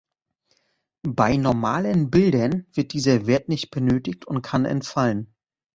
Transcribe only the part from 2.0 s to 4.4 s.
Bildern wird dieser Wert nicht benötigt